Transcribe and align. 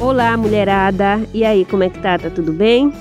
Olá, 0.00 0.36
mulherada! 0.36 1.20
E 1.34 1.44
aí, 1.44 1.64
como 1.64 1.82
é 1.82 1.90
que 1.90 1.98
tá? 1.98 2.16
Tá 2.16 2.30
tudo 2.30 2.52
bem? 2.52 2.92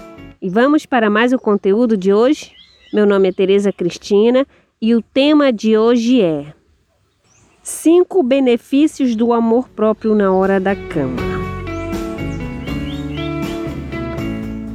E 0.42 0.50
vamos 0.50 0.84
para 0.84 1.12
mais 1.12 1.32
o 1.32 1.38
conteúdo 1.38 1.96
de 1.96 2.12
hoje? 2.12 2.52
Meu 2.92 3.06
nome 3.06 3.30
é 3.30 3.32
Tereza 3.32 3.72
Cristina 3.72 4.48
e 4.82 4.96
o 4.96 5.02
tema 5.04 5.54
de 5.54 5.78
hoje 5.78 6.20
é 6.24 6.56
Cinco 7.62 8.24
benefícios 8.24 9.16
do 9.16 9.32
amor 9.32 9.70
próprio 9.70 10.16
na 10.16 10.34
hora 10.34 10.60
da 10.60 10.76
cama. 10.76 11.22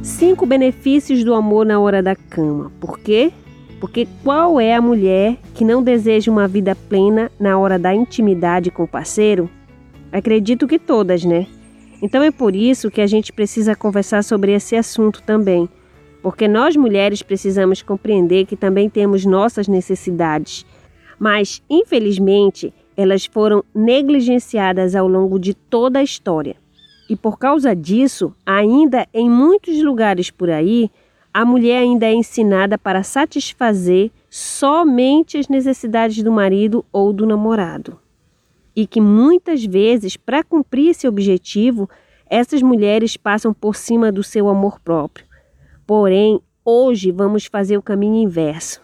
Cinco 0.01 0.45
benefícios 0.45 1.25
do 1.25 1.33
amor 1.33 1.65
na 1.65 1.77
hora 1.77 2.01
da 2.01 2.15
cama. 2.15 2.71
Por 2.79 2.99
quê? 2.99 3.33
Porque 3.81 4.07
qual 4.23 4.61
é 4.61 4.73
a 4.73 4.81
mulher 4.81 5.35
que 5.53 5.65
não 5.65 5.83
deseja 5.83 6.31
uma 6.31 6.47
vida 6.47 6.73
plena 6.73 7.29
na 7.37 7.57
hora 7.59 7.77
da 7.77 7.93
intimidade 7.93 8.71
com 8.71 8.83
o 8.83 8.87
parceiro? 8.87 9.49
Acredito 10.09 10.65
que 10.65 10.79
todas, 10.79 11.25
né? 11.25 11.47
Então 12.03 12.21
é 12.21 12.31
por 12.31 12.53
isso 12.53 12.91
que 12.91 12.99
a 12.99 13.07
gente 13.07 13.31
precisa 13.31 13.77
conversar 13.77 14.25
sobre 14.25 14.51
esse 14.51 14.75
assunto 14.75 15.23
também, 15.23 15.69
porque 16.21 16.49
nós 16.49 16.75
mulheres 16.75 17.21
precisamos 17.21 17.81
compreender 17.81 18.45
que 18.45 18.57
também 18.57 18.89
temos 18.89 19.23
nossas 19.23 19.69
necessidades, 19.69 20.65
mas 21.17 21.63
infelizmente 21.69 22.73
elas 22.97 23.25
foram 23.25 23.63
negligenciadas 23.73 24.95
ao 24.95 25.07
longo 25.07 25.39
de 25.39 25.53
toda 25.53 25.99
a 25.99 26.03
história. 26.03 26.57
E 27.09 27.15
por 27.15 27.39
causa 27.39 27.73
disso, 27.73 28.35
ainda 28.45 29.07
em 29.13 29.29
muitos 29.29 29.81
lugares 29.81 30.29
por 30.29 30.49
aí, 30.49 30.91
a 31.33 31.45
mulher 31.45 31.77
ainda 31.77 32.05
é 32.05 32.13
ensinada 32.13 32.77
para 32.77 33.01
satisfazer 33.01 34.11
somente 34.29 35.37
as 35.37 35.47
necessidades 35.47 36.21
do 36.21 36.33
marido 36.33 36.83
ou 36.91 37.13
do 37.13 37.25
namorado 37.25 38.02
e 38.75 38.87
que 38.87 38.99
muitas 38.99 39.63
vezes, 39.63 40.17
para 40.17 40.43
cumprir 40.43 40.89
esse 40.89 41.07
objetivo, 41.07 41.89
essas 42.29 42.61
mulheres 42.61 43.15
passam 43.15 43.53
por 43.53 43.75
cima 43.75 44.11
do 44.11 44.23
seu 44.23 44.49
amor 44.49 44.79
próprio. 44.79 45.25
Porém, 45.85 46.41
hoje 46.65 47.11
vamos 47.11 47.45
fazer 47.45 47.77
o 47.77 47.81
caminho 47.81 48.23
inverso, 48.23 48.81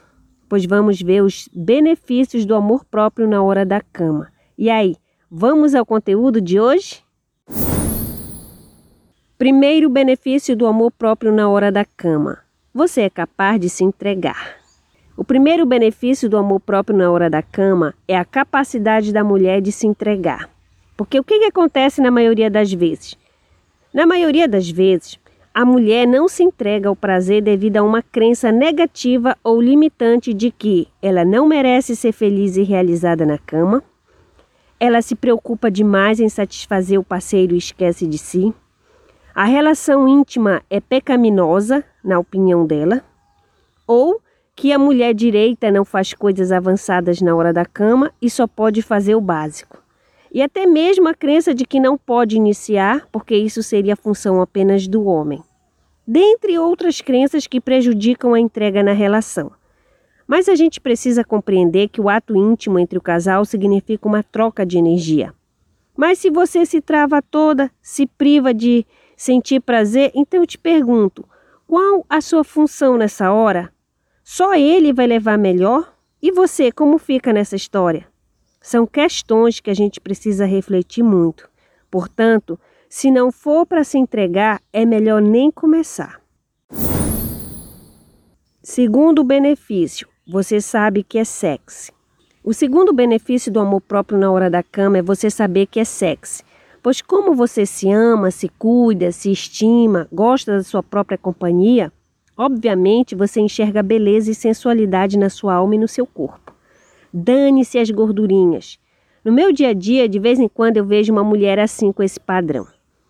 pois 0.48 0.66
vamos 0.66 1.02
ver 1.02 1.24
os 1.24 1.50
benefícios 1.54 2.46
do 2.46 2.54
amor 2.54 2.86
próprio 2.86 3.28
na 3.28 3.42
hora 3.42 3.66
da 3.66 3.82
cama. 3.82 4.32
E 4.58 4.70
aí, 4.70 4.96
vamos 5.32 5.74
ao 5.74 5.86
conteúdo 5.86 6.40
de 6.42 6.60
hoje? 6.60 7.04
Primeiro 9.38 9.90
benefício 9.90 10.56
do 10.56 10.68
amor 10.68 10.92
próprio 10.92 11.32
na 11.32 11.50
hora 11.50 11.72
da 11.72 11.86
cama: 11.86 12.40
você 12.74 13.02
é 13.02 13.10
capaz 13.10 13.60
de 13.60 13.70
se 13.70 13.84
entregar. 13.84 14.59
O 15.20 15.24
primeiro 15.26 15.66
benefício 15.66 16.30
do 16.30 16.38
amor 16.38 16.62
próprio 16.62 16.98
na 16.98 17.12
hora 17.12 17.30
da 17.30 17.42
cama 17.42 17.94
é 18.08 18.18
a 18.18 18.24
capacidade 18.24 19.12
da 19.12 19.22
mulher 19.22 19.62
de 19.62 19.70
se 19.70 19.86
entregar. 19.86 20.50
Porque 20.96 21.20
o 21.20 21.24
que, 21.26 21.40
que 21.40 21.46
acontece 21.46 22.00
na 22.00 22.10
maioria 22.10 22.50
das 22.50 22.72
vezes? 22.72 23.18
Na 23.94 24.06
maioria 24.06 24.48
das 24.48 24.70
vezes, 24.70 25.20
a 25.54 25.66
mulher 25.66 26.08
não 26.08 26.30
se 26.30 26.42
entrega 26.42 26.88
ao 26.88 26.96
prazer 26.96 27.42
devido 27.42 27.76
a 27.76 27.84
uma 27.84 28.02
crença 28.02 28.50
negativa 28.50 29.38
ou 29.44 29.62
limitante 29.62 30.34
de 30.34 30.52
que 30.52 30.88
ela 31.02 31.26
não 31.26 31.46
merece 31.46 31.98
ser 31.98 32.14
feliz 32.14 32.56
e 32.56 32.64
realizada 32.64 33.26
na 33.26 33.38
cama, 33.38 33.84
ela 34.80 35.02
se 35.02 35.16
preocupa 35.16 35.70
demais 35.70 36.22
em 36.22 36.30
satisfazer 36.30 36.98
o 36.98 37.04
parceiro 37.04 37.56
e 37.56 37.58
esquece 37.58 38.08
de 38.08 38.18
si, 38.18 38.54
a 39.36 39.44
relação 39.44 40.08
íntima 40.08 40.62
é 40.70 40.80
pecaminosa, 40.80 41.84
na 42.02 42.18
opinião 42.18 42.66
dela, 42.66 43.04
ou 43.86 44.22
que 44.60 44.74
a 44.74 44.78
mulher 44.78 45.14
direita 45.14 45.72
não 45.72 45.86
faz 45.86 46.14
coisas 46.14 46.52
avançadas 46.52 47.22
na 47.22 47.34
hora 47.34 47.54
da 47.54 47.64
cama 47.64 48.12
e 48.22 48.30
só 48.30 48.46
pode 48.46 48.82
fazer 48.82 49.16
o 49.16 49.22
básico. 49.22 49.82
E 50.34 50.42
até 50.42 50.66
mesmo 50.66 51.08
a 51.08 51.14
crença 51.14 51.56
de 51.56 51.66
que 51.66 51.80
não 51.80 51.98
pode 51.98 52.36
iniciar, 52.36 53.08
porque 53.10 53.38
isso 53.38 53.64
seria 53.64 53.96
função 53.96 54.42
apenas 54.42 54.86
do 54.86 55.06
homem. 55.06 55.42
Dentre 56.06 56.60
outras 56.60 57.00
crenças 57.00 57.48
que 57.48 57.62
prejudicam 57.62 58.34
a 58.34 58.40
entrega 58.40 58.84
na 58.84 58.92
relação. 58.92 59.50
Mas 60.28 60.50
a 60.50 60.56
gente 60.56 60.82
precisa 60.82 61.24
compreender 61.24 61.88
que 61.88 62.02
o 62.02 62.10
ato 62.10 62.36
íntimo 62.36 62.78
entre 62.78 63.00
o 63.00 63.02
casal 63.02 63.46
significa 63.46 64.10
uma 64.10 64.24
troca 64.24 64.66
de 64.66 64.78
energia. 64.78 65.34
Mas 65.96 66.20
se 66.20 66.30
você 66.30 66.66
se 66.66 66.82
trava 66.82 67.22
toda, 67.22 67.72
se 67.82 68.06
priva 68.06 68.54
de 68.54 68.86
sentir 69.16 69.62
prazer, 69.62 70.12
então 70.14 70.42
eu 70.42 70.46
te 70.46 70.58
pergunto: 70.58 71.26
qual 71.66 72.06
a 72.10 72.20
sua 72.20 72.44
função 72.44 72.98
nessa 72.98 73.32
hora? 73.32 73.72
Só 74.32 74.54
ele 74.54 74.94
vai 74.94 75.08
levar 75.08 75.40
melhor? 75.40 75.92
E 76.22 76.32
você, 76.32 76.72
como 76.72 77.00
fica 77.00 77.34
nessa 77.34 77.56
história? 77.56 78.06
São 78.62 78.86
questões 78.86 79.60
que 79.60 79.72
a 79.72 79.74
gente 79.74 80.00
precisa 80.00 80.46
refletir 80.46 81.02
muito. 81.02 81.50
Portanto, 81.90 82.60
se 82.88 83.10
não 83.10 83.32
for 83.32 83.66
para 83.66 83.84
se 83.84 83.98
entregar, 83.98 84.62
é 84.72 84.86
melhor 84.86 85.20
nem 85.20 85.50
começar. 85.50 86.22
Segundo 88.62 89.24
benefício, 89.24 90.08
você 90.28 90.62
sabe 90.62 91.02
que 91.02 91.18
é 91.18 91.24
sexy. 91.24 91.92
O 92.44 92.54
segundo 92.54 92.94
benefício 92.94 93.52
do 93.52 93.60
amor 93.60 93.82
próprio 93.82 94.20
na 94.20 94.32
hora 94.32 94.48
da 94.48 94.62
cama 94.62 95.00
é 95.00 95.02
você 95.02 95.32
saber 95.32 95.66
que 95.66 95.80
é 95.80 95.84
sexy. 95.84 96.44
Pois 96.84 97.02
como 97.02 97.34
você 97.34 97.66
se 97.66 97.92
ama, 97.92 98.30
se 98.30 98.48
cuida, 98.48 99.12
se 99.12 99.32
estima, 99.32 100.08
gosta 100.14 100.52
da 100.56 100.64
sua 100.64 100.84
própria 100.84 101.18
companhia, 101.18 101.92
Obviamente, 102.42 103.16
você 103.16 103.42
enxerga 103.42 103.84
beleza 103.84 104.32
e 104.32 104.34
sensualidade 104.34 105.18
na 105.18 105.30
sua 105.30 105.56
alma 105.56 105.76
e 105.76 105.78
no 105.78 105.90
seu 105.90 106.08
corpo. 106.08 106.54
Dane-se 107.14 107.78
as 107.78 107.92
gordurinhas. 107.92 108.80
No 109.26 109.30
meu 109.30 109.52
dia 109.52 109.72
a 109.72 109.74
dia, 109.74 110.08
de 110.08 110.20
vez 110.20 110.40
em 110.40 110.48
quando 110.48 110.78
eu 110.78 110.86
vejo 110.86 111.12
uma 111.12 111.22
mulher 111.22 111.60
assim 111.60 111.92
com 111.92 112.02
esse 112.02 112.18
padrão. 112.18 112.66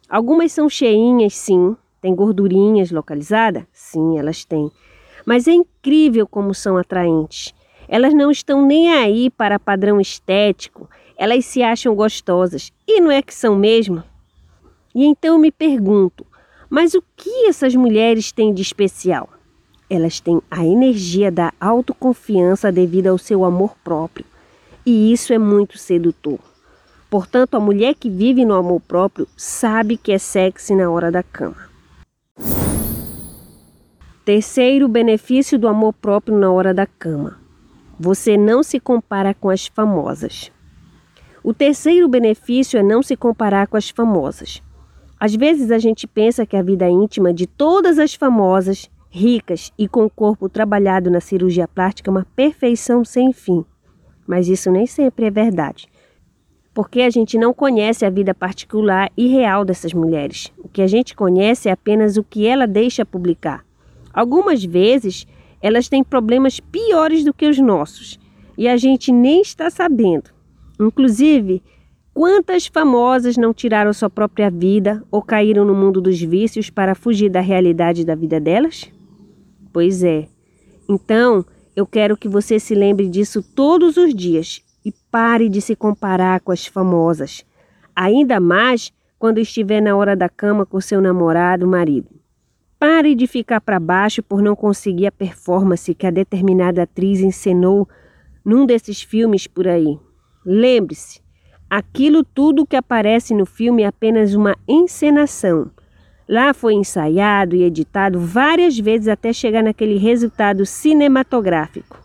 Algumas 0.10 0.52
são 0.52 0.68
cheinhas, 0.68 1.36
sim. 1.36 1.78
Tem 2.02 2.16
gordurinhas 2.16 2.90
localizadas? 2.90 3.66
Sim, 3.72 4.18
elas 4.18 4.44
têm. 4.44 4.72
Mas 5.24 5.48
é 5.48 5.52
incrível 5.52 6.26
como 6.26 6.52
são 6.56 6.76
atraentes. 6.76 7.54
Elas 7.88 8.16
não 8.16 8.32
estão 8.32 8.66
nem 8.66 8.92
aí 8.92 9.30
para 9.30 9.60
padrão 9.60 10.02
estético. 10.02 10.90
Elas 11.16 11.46
se 11.46 11.62
acham 11.62 11.94
gostosas. 11.94 12.74
E 12.88 13.00
não 13.00 13.12
é 13.12 13.22
que 13.22 13.36
são 13.36 13.56
mesmo? 13.56 14.04
E 14.96 15.06
então 15.06 15.36
eu 15.36 15.40
me 15.40 15.52
pergunto: 15.52 16.26
mas 16.70 16.94
o 16.94 17.04
que 17.16 17.48
essas 17.48 17.76
mulheres 17.76 18.32
têm 18.32 18.54
de 18.54 18.62
especial? 18.62 19.30
Elas 19.90 20.20
têm 20.20 20.40
a 20.52 20.64
energia 20.64 21.32
da 21.32 21.52
autoconfiança 21.60 22.72
devido 22.72 23.08
ao 23.08 23.18
seu 23.18 23.44
amor 23.44 23.76
próprio. 23.84 24.26
E 24.86 25.12
isso 25.12 25.34
é 25.34 25.40
muito 25.40 25.78
sedutor. 25.78 26.40
Portanto, 27.10 27.56
a 27.56 27.60
mulher 27.60 27.96
que 27.96 28.10
vive 28.10 28.46
no 28.46 28.54
amor 28.54 28.82
próprio 28.82 29.28
sabe 29.36 29.98
que 29.98 30.12
é 30.12 30.20
sexy 30.20 30.76
na 30.76 30.92
hora 30.92 31.12
da 31.12 31.24
cama. 31.24 31.70
Terceiro 34.24 34.88
benefício 34.88 35.58
do 35.58 35.68
amor 35.68 35.94
próprio 35.94 36.38
na 36.38 36.52
hora 36.52 36.72
da 36.72 36.86
cama. 36.86 37.40
Você 38.00 38.38
não 38.38 38.62
se 38.62 38.80
compara 38.80 39.34
com 39.34 39.50
as 39.50 39.66
famosas. 39.66 40.52
O 41.44 41.52
terceiro 41.52 42.08
benefício 42.08 42.78
é 42.78 42.84
não 42.84 43.02
se 43.02 43.18
comparar 43.18 43.66
com 43.66 43.76
as 43.76 43.90
famosas. 43.90 44.62
Às 45.20 45.36
vezes 45.36 45.70
a 45.70 45.78
gente 45.78 46.08
pensa 46.08 46.46
que 46.46 46.56
a 46.56 46.64
vida 46.64 46.90
íntima 46.90 47.34
de 47.34 47.46
todas 47.46 48.00
as 48.00 48.14
famosas, 48.14 48.90
ricas 49.10 49.74
e 49.78 49.88
com 49.88 50.06
o 50.06 50.10
corpo 50.10 50.48
trabalhado 50.48 51.10
na 51.12 51.20
cirurgia 51.20 51.68
plástica 51.68 52.10
é 52.10 52.14
uma 52.14 52.28
perfeição 52.36 53.04
sem 53.04 53.34
fim. 53.34 53.66
Mas 54.26 54.48
isso 54.48 54.72
nem 54.72 54.86
sempre 54.86 55.26
é 55.26 55.32
verdade. 55.32 55.88
Porque 56.74 57.02
a 57.02 57.10
gente 57.10 57.38
não 57.38 57.54
conhece 57.54 58.06
a 58.06 58.10
vida 58.10 58.34
particular 58.34 59.12
e 59.18 59.28
real 59.28 59.66
dessas 59.66 59.94
mulheres. 59.94 60.54
O 60.58 60.70
que 60.70 60.82
a 60.82 60.88
gente 60.88 61.16
conhece 61.16 61.68
é 61.68 61.72
apenas 61.72 62.16
o 62.16 62.24
que 62.24 62.48
ela 62.48 62.66
deixa 62.66 63.06
publicar. 63.06 63.66
Algumas 64.14 64.64
vezes 64.64 65.28
elas 65.62 65.90
têm 65.90 66.04
problemas 66.04 66.60
piores 66.60 67.26
do 67.26 67.34
que 67.34 67.48
os 67.48 67.60
nossos 67.60 68.18
e 68.58 68.68
a 68.68 68.78
gente 68.78 69.12
nem 69.12 69.42
está 69.42 69.70
sabendo. 69.70 70.30
Inclusive, 70.80 71.62
Quantas 72.20 72.68
famosas 72.68 73.38
não 73.38 73.54
tiraram 73.54 73.94
sua 73.94 74.10
própria 74.10 74.52
vida 74.52 75.02
ou 75.10 75.22
caíram 75.22 75.64
no 75.64 75.74
mundo 75.74 76.02
dos 76.02 76.20
vícios 76.22 76.70
para 76.70 76.94
fugir 76.94 77.30
da 77.30 77.40
realidade 77.40 78.04
da 78.04 78.14
vida 78.14 78.42
delas? 78.42 78.92
Pois 79.72 80.04
é. 80.04 80.28
Então, 80.90 81.46
eu 81.74 81.88
quero 81.88 82.18
que 82.18 82.28
você 82.28 82.60
se 82.60 82.76
lembre 82.76 83.08
disso 83.08 83.42
todos 83.42 83.96
os 83.96 84.14
dias 84.14 84.62
e 84.84 84.92
pare 85.10 85.48
de 85.48 85.62
se 85.62 85.78
comparar 85.78 86.42
com 86.42 86.52
as 86.52 86.66
famosas, 86.66 87.46
ainda 87.96 88.38
mais 88.38 88.92
quando 89.18 89.40
estiver 89.40 89.80
na 89.80 89.96
hora 89.96 90.14
da 90.14 90.28
cama 90.28 90.66
com 90.66 90.82
seu 90.82 91.00
namorado, 91.00 91.66
marido. 91.66 92.10
Pare 92.78 93.16
de 93.16 93.28
ficar 93.28 93.62
para 93.62 93.80
baixo 93.80 94.22
por 94.22 94.42
não 94.42 94.58
conseguir 94.58 95.08
a 95.08 95.12
performance 95.14 95.96
que 95.96 96.06
a 96.06 96.12
determinada 96.12 96.84
atriz 96.84 97.22
encenou 97.22 97.88
num 98.44 98.66
desses 98.66 99.02
filmes 99.02 99.48
por 99.48 99.70
aí. 99.70 99.98
Lembre-se, 100.46 101.22
Aquilo 101.70 102.24
tudo 102.24 102.66
que 102.66 102.76
aparece 102.76 103.36
no 103.36 103.46
filme 103.46 103.84
é 103.84 103.88
apenas 103.88 104.34
uma 104.34 104.58
encenação. 104.68 105.70
Lá 106.28 106.52
foi 106.52 106.74
ensaiado 106.74 107.56
e 107.56 107.64
editado 107.64 108.20
várias 108.20 108.78
vezes 108.78 109.08
até 109.08 109.32
chegar 109.32 109.62
naquele 109.62 109.98
resultado 109.98 110.66
cinematográfico. 110.66 112.02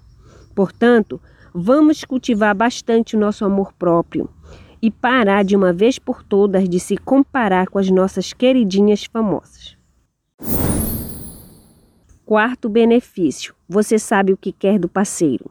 Portanto, 0.55 1.19
vamos 1.55 2.05
cultivar 2.05 2.55
bastante 2.55 3.17
o 3.17 3.19
nosso 3.19 3.45
amor 3.45 3.73
próprio 3.73 4.29
e 4.83 4.91
parar 4.91 5.43
de 5.43 5.57
uma 5.57 5.73
vez 5.73 5.99
por 5.99 6.23
todas 6.23 6.69
de 6.69 6.79
se 6.79 6.99
comparar 6.99 7.69
com 7.69 7.79
as 7.79 7.89
nossas 7.89 8.35
queridinhas 8.35 9.05
famosas. 9.05 9.79
Quarto 12.27 12.69
benefício: 12.69 13.55
você 13.67 13.99
sabe 13.99 14.33
o 14.33 14.37
que 14.37 14.53
quer 14.53 14.79
do 14.79 14.89
parceiro. 14.89 15.51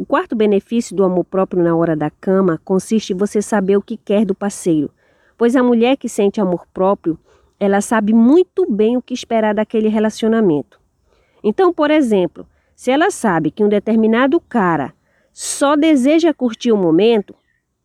O 0.00 0.06
quarto 0.06 0.34
benefício 0.34 0.96
do 0.96 1.04
amor 1.04 1.26
próprio 1.26 1.62
na 1.62 1.76
hora 1.76 1.94
da 1.94 2.08
cama 2.08 2.58
consiste 2.64 3.12
em 3.12 3.16
você 3.16 3.42
saber 3.42 3.76
o 3.76 3.82
que 3.82 3.98
quer 3.98 4.24
do 4.24 4.34
parceiro, 4.34 4.90
pois 5.36 5.54
a 5.54 5.62
mulher 5.62 5.98
que 5.98 6.08
sente 6.08 6.40
amor 6.40 6.66
próprio, 6.72 7.18
ela 7.60 7.82
sabe 7.82 8.14
muito 8.14 8.64
bem 8.64 8.96
o 8.96 9.02
que 9.02 9.12
esperar 9.12 9.54
daquele 9.54 9.90
relacionamento. 9.90 10.80
Então, 11.44 11.70
por 11.70 11.90
exemplo, 11.90 12.46
se 12.74 12.90
ela 12.90 13.10
sabe 13.10 13.50
que 13.50 13.62
um 13.62 13.68
determinado 13.68 14.40
cara 14.40 14.94
só 15.34 15.76
deseja 15.76 16.32
curtir 16.32 16.72
o 16.72 16.78
momento, 16.78 17.34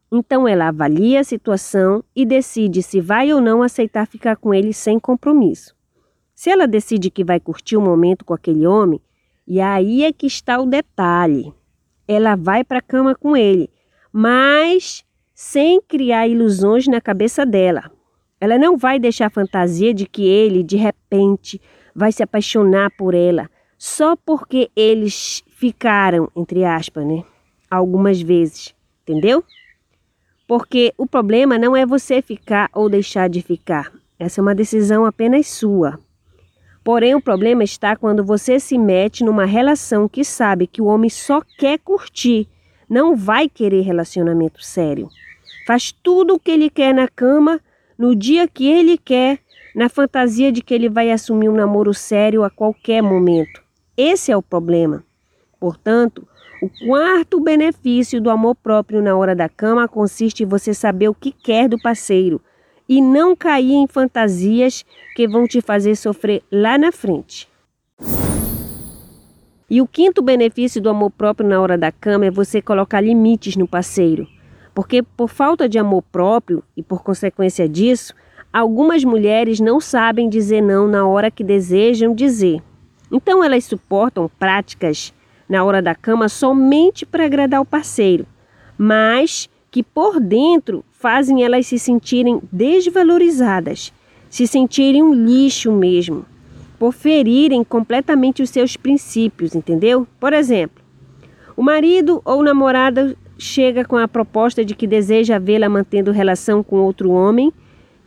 então 0.09 0.47
ela 0.47 0.69
avalia 0.69 1.19
a 1.19 1.25
situação 1.25 2.01
e 2.15 2.25
decide 2.25 2.81
se 2.81 3.01
vai 3.01 3.33
ou 3.33 3.41
não 3.41 3.61
aceitar 3.61 4.07
ficar 4.07 4.37
com 4.37 4.53
ele 4.53 4.71
sem 4.71 4.97
compromisso. 4.97 5.75
Se 6.33 6.49
ela 6.49 6.65
decide 6.65 7.11
que 7.11 7.25
vai 7.25 7.41
curtir 7.41 7.75
o 7.75 7.81
momento 7.81 8.23
com 8.23 8.33
aquele 8.33 8.65
homem, 8.65 9.01
e 9.45 9.59
aí 9.59 10.05
é 10.05 10.13
que 10.13 10.25
está 10.25 10.61
o 10.61 10.65
detalhe. 10.65 11.53
Ela 12.07 12.35
vai 12.35 12.63
para 12.63 12.79
a 12.79 12.81
cama 12.81 13.15
com 13.15 13.35
ele, 13.35 13.69
mas 14.11 15.03
sem 15.33 15.81
criar 15.81 16.27
ilusões 16.27 16.87
na 16.87 17.01
cabeça 17.01 17.45
dela. 17.45 17.91
Ela 18.39 18.57
não 18.57 18.77
vai 18.77 18.99
deixar 18.99 19.27
a 19.27 19.29
fantasia 19.29 19.93
de 19.93 20.05
que 20.05 20.25
ele, 20.25 20.63
de 20.63 20.77
repente, 20.77 21.61
vai 21.95 22.11
se 22.11 22.21
apaixonar 22.21 22.91
por 22.97 23.13
ela, 23.13 23.49
só 23.77 24.15
porque 24.15 24.69
eles 24.75 25.43
ficaram, 25.49 26.29
entre 26.35 26.63
aspas, 26.63 27.05
né? 27.05 27.23
Algumas 27.69 28.21
vezes, 28.21 28.75
entendeu? 29.01 29.43
Porque 30.47 30.93
o 30.97 31.07
problema 31.07 31.57
não 31.57 31.75
é 31.75 31.85
você 31.85 32.21
ficar 32.21 32.69
ou 32.73 32.89
deixar 32.89 33.27
de 33.27 33.41
ficar. 33.41 33.91
Essa 34.19 34.39
é 34.39 34.41
uma 34.41 34.55
decisão 34.55 35.05
apenas 35.05 35.47
sua. 35.47 35.99
Porém, 36.85 37.15
o 37.15 37.19
problema 37.19 37.63
está 37.63 37.95
quando 37.95 38.23
você 38.23 38.59
se 38.59 38.77
mete 38.77 39.23
numa 39.23 39.43
relação 39.43 40.07
que 40.07 40.23
sabe 40.23 40.67
que 40.67 40.83
o 40.83 40.85
homem 40.85 41.09
só 41.09 41.41
quer 41.57 41.79
curtir, 41.79 42.47
não 42.87 43.15
vai 43.15 43.49
querer 43.49 43.81
relacionamento 43.81 44.63
sério. 44.63 45.09
Faz 45.65 45.91
tudo 45.91 46.35
o 46.35 46.39
que 46.39 46.51
ele 46.51 46.69
quer 46.69 46.93
na 46.93 47.07
cama, 47.07 47.59
no 47.97 48.15
dia 48.15 48.47
que 48.47 48.67
ele 48.67 48.99
quer, 48.99 49.39
na 49.75 49.89
fantasia 49.89 50.51
de 50.51 50.61
que 50.61 50.75
ele 50.75 50.87
vai 50.87 51.11
assumir 51.11 51.49
um 51.49 51.55
namoro 51.55 51.91
sério 51.91 52.43
a 52.43 52.51
qualquer 52.51 53.01
momento. 53.01 53.63
Esse 53.97 54.31
é 54.31 54.37
o 54.37 54.43
problema. 54.43 55.03
Portanto, 55.59 56.27
o 56.61 56.69
quarto 56.85 57.39
benefício 57.39 58.21
do 58.21 58.29
amor 58.29 58.53
próprio 58.53 59.01
na 59.01 59.15
hora 59.15 59.35
da 59.35 59.49
cama 59.49 59.87
consiste 59.87 60.43
em 60.43 60.45
você 60.45 60.71
saber 60.71 61.09
o 61.09 61.15
que 61.15 61.31
quer 61.31 61.67
do 61.67 61.81
parceiro 61.81 62.39
e 62.87 63.01
não 63.01 63.35
cair 63.35 63.73
em 63.73 63.87
fantasias 63.87 64.85
que 65.15 65.27
vão 65.27 65.47
te 65.47 65.61
fazer 65.61 65.95
sofrer 65.95 66.43
lá 66.51 66.77
na 66.77 66.91
frente. 66.91 67.47
E 69.69 69.81
o 69.81 69.87
quinto 69.87 70.21
benefício 70.21 70.81
do 70.81 70.89
amor 70.89 71.09
próprio 71.09 71.47
na 71.47 71.59
hora 71.59 71.77
da 71.77 71.91
cama 71.91 72.25
é 72.25 72.31
você 72.31 72.61
colocar 72.61 73.01
limites 73.01 73.55
no 73.55 73.67
parceiro. 73.67 74.27
Porque 74.75 75.01
por 75.01 75.29
falta 75.29 75.67
de 75.67 75.79
amor 75.79 76.03
próprio 76.11 76.63
e 76.77 76.83
por 76.83 77.01
consequência 77.01 77.67
disso, 77.67 78.13
algumas 78.53 79.03
mulheres 79.03 79.59
não 79.59 79.79
sabem 79.79 80.29
dizer 80.29 80.61
não 80.61 80.87
na 80.87 81.07
hora 81.07 81.31
que 81.31 81.43
desejam 81.43 82.13
dizer. 82.13 82.61
Então 83.11 83.43
elas 83.43 83.65
suportam 83.65 84.29
práticas 84.37 85.13
na 85.47 85.63
hora 85.63 85.81
da 85.81 85.95
cama 85.95 86.29
somente 86.29 87.05
para 87.05 87.25
agradar 87.25 87.61
o 87.61 87.65
parceiro, 87.65 88.25
mas 88.77 89.49
que 89.75 89.83
por 89.83 90.21
dentro 90.21 90.85
fazem 90.89 91.43
elas 91.43 91.67
se 91.67 91.77
sentirem 91.77 92.41
desvalorizadas, 92.49 93.91
se 94.29 94.47
sentirem 94.47 95.03
um 95.03 95.13
lixo 95.13 95.69
mesmo, 95.69 96.25
por 96.79 96.93
ferirem 96.93 97.61
completamente 97.61 98.41
os 98.41 98.49
seus 98.49 98.77
princípios, 98.77 99.53
entendeu? 99.53 100.07
Por 100.17 100.31
exemplo, 100.31 100.81
o 101.57 101.61
marido 101.61 102.21
ou 102.23 102.41
namorada 102.41 103.17
chega 103.37 103.83
com 103.83 103.97
a 103.97 104.07
proposta 104.07 104.63
de 104.63 104.73
que 104.73 104.87
deseja 104.87 105.39
vê-la 105.39 105.67
mantendo 105.67 106.09
relação 106.09 106.63
com 106.63 106.77
outro 106.77 107.11
homem, 107.11 107.51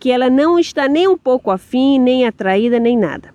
que 0.01 0.11
ela 0.11 0.31
não 0.31 0.59
está 0.59 0.89
nem 0.89 1.07
um 1.07 1.19
pouco 1.19 1.51
afim, 1.51 1.99
nem 1.99 2.27
atraída, 2.27 2.79
nem 2.79 2.97
nada. 2.97 3.29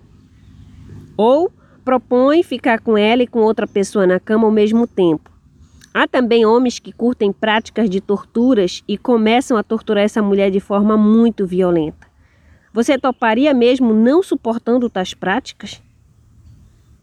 Ou 1.16 1.52
propõe 1.84 2.42
ficar 2.42 2.80
com 2.80 2.98
ela 2.98 3.22
e 3.22 3.28
com 3.28 3.42
outra 3.42 3.68
pessoa 3.68 4.08
na 4.08 4.18
cama 4.18 4.44
ao 4.44 4.50
mesmo 4.50 4.88
tempo. 4.88 5.33
Há 5.96 6.08
também 6.08 6.44
homens 6.44 6.80
que 6.80 6.92
curtem 6.92 7.32
práticas 7.32 7.88
de 7.88 8.00
torturas 8.00 8.82
e 8.88 8.98
começam 8.98 9.56
a 9.56 9.62
torturar 9.62 10.02
essa 10.02 10.20
mulher 10.20 10.50
de 10.50 10.58
forma 10.58 10.96
muito 10.96 11.46
violenta. 11.46 12.08
Você 12.72 12.98
toparia 12.98 13.54
mesmo 13.54 13.94
não 13.94 14.20
suportando 14.20 14.90
tais 14.90 15.14
práticas? 15.14 15.80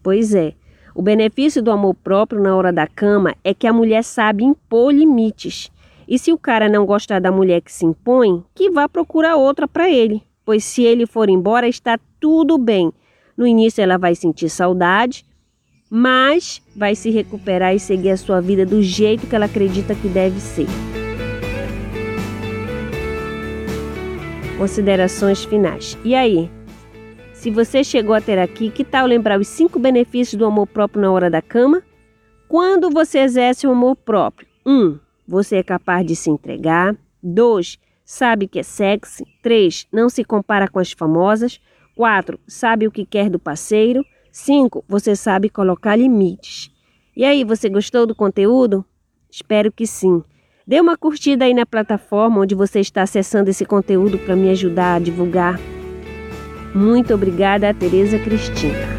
Pois 0.04 0.36
é, 0.36 0.54
o 0.94 1.02
benefício 1.02 1.64
do 1.64 1.72
amor 1.72 1.96
próprio 1.96 2.42
na 2.42 2.54
hora 2.54 2.74
da 2.74 2.86
cama 2.86 3.34
é 3.46 3.54
que 3.54 3.66
a 3.66 3.72
mulher 3.72 4.04
sabe 4.04 4.44
impor 4.44 4.94
limites. 4.94 5.72
E 6.06 6.20
se 6.20 6.34
o 6.34 6.38
cara 6.38 6.68
não 6.68 6.86
gostar 6.86 7.22
da 7.22 7.32
mulher 7.32 7.62
que 7.62 7.72
se 7.72 7.86
impõe, 7.86 8.44
que 8.54 8.70
vá 8.70 8.90
procurar 8.90 9.38
outra 9.38 9.70
para 9.70 9.90
ele. 9.90 10.22
Pois 10.44 10.66
se 10.66 10.84
ele 10.84 11.06
for 11.06 11.30
embora, 11.30 11.66
está 11.66 11.98
tudo 12.20 12.58
bem, 12.58 12.92
no 13.38 13.48
início 13.48 13.82
ela 13.82 13.98
vai 13.98 14.16
sentir 14.16 14.50
saudade, 14.50 15.26
mas 15.94 16.62
vai 16.74 16.96
se 16.96 17.10
recuperar 17.10 17.76
e 17.76 17.80
seguir 17.80 18.12
a 18.12 18.18
sua 18.18 18.40
vida 18.40 18.66
do 18.66 18.82
jeito 18.82 19.28
que 19.28 19.36
ela 19.36 19.44
acredita 19.44 19.94
que 19.94 20.08
deve 20.08 20.40
ser. 20.40 20.66
Considerações 24.58 25.44
finais. 25.44 25.98
E 26.06 26.16
aí? 26.16 26.50
Se 27.34 27.52
você 27.52 27.84
chegou 27.84 28.16
a 28.16 28.22
ter 28.22 28.40
aqui, 28.40 28.70
que 28.70 28.86
tal 28.86 29.06
lembrar 29.06 29.38
os 29.38 29.50
cinco 29.50 29.80
benefícios 29.80 30.40
do 30.40 30.46
amor 30.46 30.68
próprio 30.68 31.02
na 31.02 31.12
hora 31.12 31.30
da 31.30 31.42
cama? 31.42 31.84
Quando 32.48 32.90
você 32.90 33.20
exerce 33.20 33.68
o 33.68 33.72
amor 33.72 33.98
próprio, 33.98 34.48
1. 34.66 34.72
Um, 34.72 35.00
você 35.28 35.58
é 35.58 35.64
capaz 35.64 36.06
de 36.06 36.16
se 36.16 36.30
entregar. 36.30 36.96
2. 37.22 37.78
Sabe 38.06 38.48
que 38.48 38.60
é 38.60 38.64
sexy. 38.64 39.26
3. 39.42 39.88
Não 39.92 40.08
se 40.08 40.24
compara 40.24 40.70
com 40.70 40.80
as 40.80 40.94
famosas. 40.94 41.60
4. 41.96 42.40
Sabe 42.48 42.88
o 42.88 42.92
que 42.92 43.06
quer 43.06 43.30
do 43.30 43.40
parceiro. 43.40 44.06
5. 44.32 44.84
Você 44.88 45.16
sabe 45.16 45.50
colocar 45.50 45.96
limites. 45.96 46.72
E 47.16 47.26
aí, 47.26 47.44
você 47.44 47.70
gostou 47.70 48.06
do 48.06 48.16
conteúdo? 48.16 48.86
Espero 49.30 49.72
que 49.72 49.86
sim. 49.86 50.24
Dê 50.66 50.80
uma 50.80 50.98
curtida 50.98 51.46
aí 51.46 51.54
na 51.54 51.66
plataforma 51.66 52.42
onde 52.42 52.56
você 52.56 52.80
está 52.80 53.02
acessando 53.02 53.50
esse 53.50 53.66
conteúdo 53.66 54.18
para 54.20 54.36
me 54.36 54.50
ajudar 54.50 54.96
a 54.96 55.00
divulgar. 55.00 55.60
Muito 56.74 57.14
obrigada, 57.14 57.74
Tereza 57.74 58.18
Cristina. 58.20 58.91